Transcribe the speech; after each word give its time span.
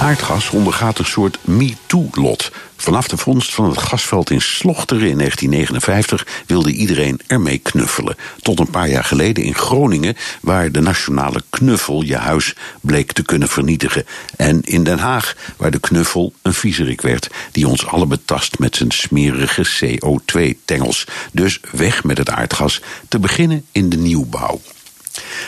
Aardgas 0.00 0.50
ondergaat 0.50 0.98
een 0.98 1.04
soort 1.04 1.38
MeToo-lot. 1.44 2.52
Vanaf 2.76 3.08
de 3.08 3.16
vondst 3.16 3.54
van 3.54 3.68
het 3.68 3.78
gasveld 3.78 4.30
in 4.30 4.40
Slochteren 4.40 5.08
in 5.08 5.16
1959 5.16 6.44
wilde 6.46 6.72
iedereen 6.72 7.20
ermee 7.26 7.58
knuffelen. 7.58 8.16
Tot 8.42 8.58
een 8.58 8.70
paar 8.70 8.88
jaar 8.88 9.04
geleden 9.04 9.44
in 9.44 9.54
Groningen, 9.54 10.16
waar 10.40 10.72
de 10.72 10.80
nationale 10.80 11.42
knuffel 11.50 12.02
je 12.02 12.16
huis 12.16 12.54
bleek 12.80 13.12
te 13.12 13.22
kunnen 13.22 13.48
vernietigen. 13.48 14.06
En 14.36 14.60
in 14.62 14.84
Den 14.84 14.98
Haag, 14.98 15.36
waar 15.56 15.70
de 15.70 15.80
knuffel 15.80 16.32
een 16.42 16.54
viezerik 16.54 17.00
werd, 17.00 17.30
die 17.52 17.68
ons 17.68 17.86
alle 17.86 18.06
betast 18.06 18.58
met 18.58 18.76
zijn 18.76 18.90
smerige 18.90 19.66
CO2-tengels. 19.66 21.06
Dus 21.32 21.60
weg 21.72 22.04
met 22.04 22.18
het 22.18 22.30
aardgas, 22.30 22.80
te 23.08 23.18
beginnen 23.18 23.64
in 23.72 23.88
de 23.88 23.96
nieuwbouw. 23.96 24.60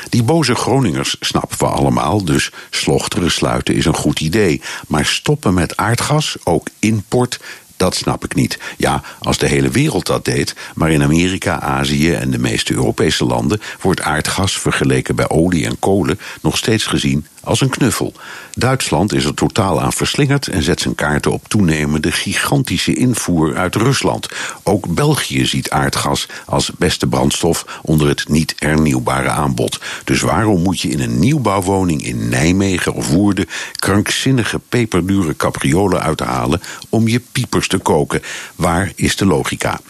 Die 0.08 0.22
boze 0.22 0.54
Groningers 0.54 1.16
snappen 1.20 1.58
we 1.58 1.66
allemaal, 1.66 2.24
dus 2.24 2.50
slochteren 2.70 3.30
sluiten 3.30 3.74
is 3.74 3.84
een 3.84 3.94
goed 3.94 4.20
idee. 4.20 4.60
Maar 4.88 5.06
stoppen 5.06 5.54
met 5.54 5.76
aardgas, 5.76 6.36
ook 6.44 6.66
import, 6.78 7.40
dat 7.76 7.94
snap 7.94 8.24
ik 8.24 8.34
niet. 8.34 8.58
Ja, 8.76 9.02
als 9.18 9.38
de 9.38 9.46
hele 9.46 9.68
wereld 9.70 10.06
dat 10.06 10.24
deed, 10.24 10.54
maar 10.74 10.90
in 10.90 11.02
Amerika, 11.02 11.60
Azië 11.60 12.12
en 12.12 12.30
de 12.30 12.38
meeste 12.38 12.72
Europese 12.72 13.24
landen 13.24 13.60
wordt 13.80 14.00
aardgas 14.00 14.58
vergeleken 14.58 15.16
bij 15.16 15.28
olie 15.28 15.66
en 15.66 15.78
kolen 15.78 16.20
nog 16.40 16.56
steeds 16.56 16.86
gezien 16.86 17.26
als 17.44 17.60
een 17.60 17.68
knuffel. 17.68 18.12
Duitsland 18.54 19.12
is 19.12 19.24
er 19.24 19.34
totaal 19.34 19.80
aan 19.80 19.92
verslingerd 19.92 20.48
en 20.48 20.62
zet 20.62 20.80
zijn 20.80 20.94
kaarten 20.94 21.32
op 21.32 21.48
toenemende 21.48 22.12
gigantische 22.12 22.94
invoer 22.94 23.56
uit 23.56 23.74
Rusland. 23.74 24.28
Ook 24.62 24.94
België 24.94 25.46
ziet 25.46 25.70
aardgas 25.70 26.26
als 26.46 26.70
beste 26.78 27.06
brandstof 27.06 27.80
onder 27.82 28.08
het 28.08 28.28
niet 28.28 28.54
hernieuwbare 28.58 29.28
aanbod. 29.28 29.80
Dus 30.04 30.20
waarom 30.20 30.62
moet 30.62 30.80
je 30.80 30.88
in 30.88 31.00
een 31.00 31.18
nieuwbouwwoning 31.18 32.04
in 32.04 32.28
Nijmegen 32.28 32.92
of 32.92 33.08
Woerden 33.08 33.48
krankzinnige 33.76 34.60
peperdure 34.68 35.36
capriolen 35.36 36.02
uithalen 36.02 36.60
om 36.88 37.08
je 37.08 37.20
piepers 37.32 37.68
te 37.68 37.78
koken? 37.78 38.22
Waar 38.56 38.92
is 38.94 39.16
de 39.16 39.26
logica? 39.26 39.80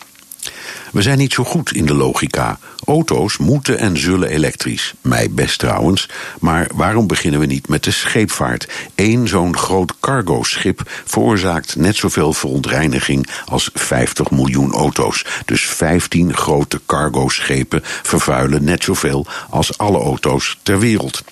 We 0.92 1.02
zijn 1.02 1.18
niet 1.18 1.32
zo 1.32 1.44
goed 1.44 1.72
in 1.72 1.86
de 1.86 1.94
logica. 1.94 2.58
Auto's 2.84 3.36
moeten 3.36 3.78
en 3.78 3.98
zullen 3.98 4.28
elektrisch. 4.28 4.94
Mij 5.00 5.30
best 5.30 5.58
trouwens. 5.58 6.08
Maar 6.40 6.68
waarom 6.74 7.06
beginnen 7.06 7.40
we 7.40 7.46
niet 7.46 7.68
met 7.68 7.84
de 7.84 7.90
scheepvaart? 7.90 8.68
Eén 8.94 9.28
zo'n 9.28 9.56
groot 9.56 9.94
cargo-schip 10.00 10.82
veroorzaakt 11.04 11.76
net 11.76 11.96
zoveel 11.96 12.32
verontreiniging 12.32 13.28
als 13.44 13.70
50 13.74 14.30
miljoen 14.30 14.72
auto's. 14.72 15.24
Dus 15.44 15.66
15 15.66 16.34
grote 16.34 16.80
cargo-schepen 16.86 17.80
vervuilen 17.82 18.64
net 18.64 18.84
zoveel 18.84 19.26
als 19.50 19.78
alle 19.78 19.98
auto's 19.98 20.58
ter 20.62 20.78
wereld. 20.78 21.22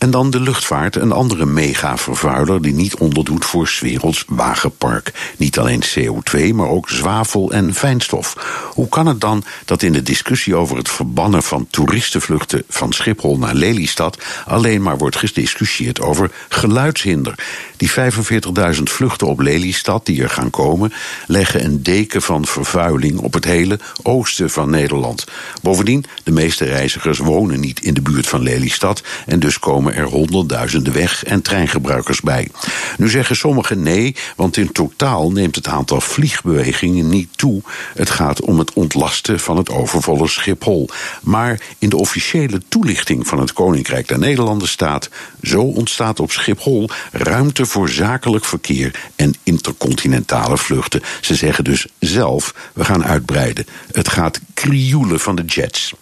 En 0.00 0.10
dan 0.10 0.30
de 0.30 0.40
luchtvaart, 0.40 0.96
een 0.96 1.12
andere 1.12 1.46
megavervuiler 1.46 2.62
die 2.62 2.72
niet 2.72 2.94
onderdoet 2.94 3.44
voor 3.44 3.78
werelds 3.80 4.24
wagenpark. 4.26 5.34
Niet 5.36 5.58
alleen 5.58 5.82
CO2, 5.82 6.54
maar 6.54 6.68
ook 6.68 6.88
zwavel 6.88 7.52
en 7.52 7.74
fijnstof. 7.74 8.36
Hoe 8.74 8.88
kan 8.88 9.06
het 9.06 9.20
dan 9.20 9.44
dat 9.64 9.82
in 9.82 9.92
de 9.92 10.02
discussie 10.02 10.54
over 10.54 10.76
het 10.76 10.90
verbannen 10.90 11.42
van 11.42 11.66
toeristenvluchten 11.70 12.62
van 12.68 12.92
Schiphol 12.92 13.38
naar 13.38 13.54
Lelystad 13.54 14.18
alleen 14.46 14.82
maar 14.82 14.98
wordt 14.98 15.16
gediscussieerd 15.16 16.00
over 16.00 16.30
geluidshinder? 16.48 17.34
Die 17.76 17.90
45.000 17.90 18.82
vluchten 18.82 19.26
op 19.26 19.40
Lelystad 19.40 20.06
die 20.06 20.22
er 20.22 20.30
gaan 20.30 20.50
komen, 20.50 20.92
leggen 21.26 21.64
een 21.64 21.82
deken 21.82 22.22
van 22.22 22.46
vervuiling 22.46 23.18
op 23.18 23.32
het 23.32 23.44
hele 23.44 23.78
oosten 24.02 24.50
van 24.50 24.70
Nederland. 24.70 25.24
Bovendien, 25.62 26.04
de 26.22 26.32
meeste 26.32 26.64
reizigers 26.64 27.18
wonen 27.18 27.60
niet 27.60 27.80
in 27.80 27.94
de 27.94 28.02
buurt 28.02 28.26
van 28.26 28.42
Lelystad 28.42 29.02
en 29.26 29.40
dus 29.40 29.58
komen 29.58 29.88
er 29.92 30.04
honderdduizenden 30.04 30.92
weg- 30.92 31.24
en 31.24 31.42
treingebruikers 31.42 32.20
bij. 32.20 32.48
Nu 32.96 33.08
zeggen 33.08 33.36
sommigen 33.36 33.82
nee, 33.82 34.16
want 34.36 34.56
in 34.56 34.72
totaal 34.72 35.30
neemt 35.30 35.56
het 35.56 35.66
aantal 35.66 36.00
vliegbewegingen 36.00 37.08
niet 37.08 37.28
toe. 37.36 37.62
Het 37.94 38.10
gaat 38.10 38.40
om 38.40 38.58
het 38.58 38.72
ontlasten 38.72 39.40
van 39.40 39.56
het 39.56 39.70
overvolle 39.70 40.28
Schiphol. 40.28 40.88
Maar 41.22 41.60
in 41.78 41.88
de 41.88 41.96
officiële 41.96 42.60
toelichting 42.68 43.26
van 43.26 43.40
het 43.40 43.52
Koninkrijk 43.52 44.08
der 44.08 44.18
Nederlanden 44.18 44.68
staat: 44.68 45.08
zo 45.42 45.62
ontstaat 45.62 46.20
op 46.20 46.30
Schiphol 46.30 46.90
ruimte 47.12 47.66
voor 47.66 47.88
zakelijk 47.88 48.44
verkeer 48.44 49.10
en 49.16 49.34
intercontinentale 49.42 50.58
vluchten. 50.58 51.02
Ze 51.20 51.34
zeggen 51.34 51.64
dus 51.64 51.86
zelf: 51.98 52.54
we 52.72 52.84
gaan 52.84 53.04
uitbreiden. 53.04 53.66
Het 53.92 54.08
gaat 54.08 54.40
krioelen 54.54 55.20
van 55.20 55.36
de 55.36 55.44
jets. 55.44 55.94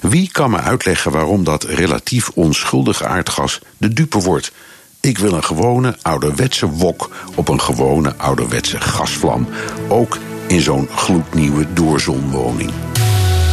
Wie 0.00 0.28
kan 0.32 0.50
me 0.50 0.58
uitleggen 0.58 1.12
waarom 1.12 1.44
dat 1.44 1.64
relatief 1.64 2.30
onschuldige 2.34 3.06
aardgas 3.06 3.60
de 3.76 3.92
dupe 3.92 4.18
wordt? 4.18 4.52
Ik 5.00 5.18
wil 5.18 5.32
een 5.32 5.44
gewone 5.44 5.96
ouderwetse 6.02 6.68
wok 6.68 7.10
op 7.34 7.48
een 7.48 7.60
gewone 7.60 8.14
ouderwetse 8.16 8.80
gasvlam. 8.80 9.48
Ook 9.88 10.18
in 10.46 10.60
zo'n 10.60 10.88
gloednieuwe 10.94 11.72
doorzonwoning. 11.72 12.70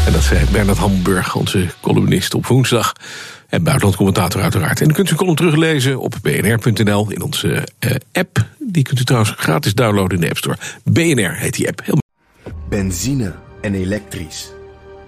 En 0.05 0.13
dat 0.13 0.23
zei 0.23 0.45
Bernard 0.51 0.77
Hamburg, 0.77 1.35
onze 1.35 1.67
columnist 1.81 2.33
op 2.33 2.45
woensdag. 2.45 2.93
En 3.49 3.63
buitenlandcommentator 3.63 4.41
uiteraard. 4.41 4.81
En 4.81 4.89
u 4.89 4.93
kunt 4.93 5.09
uw 5.09 5.15
column 5.15 5.35
teruglezen 5.35 5.99
op 5.99 6.15
bnr.nl 6.21 7.11
in 7.11 7.21
onze 7.21 7.67
uh, 7.79 7.91
app. 8.11 8.45
Die 8.59 8.83
kunt 8.83 8.99
u 8.99 9.03
trouwens 9.03 9.33
gratis 9.37 9.73
downloaden 9.73 10.15
in 10.15 10.21
de 10.21 10.27
App 10.27 10.37
Store. 10.37 10.57
BNR 10.83 11.35
heet 11.35 11.53
die 11.53 11.67
app. 11.67 11.81
Heel... 11.83 11.97
Benzine 12.69 13.33
en 13.61 13.73
elektrisch. 13.73 14.51